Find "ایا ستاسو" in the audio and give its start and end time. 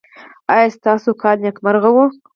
0.53-1.09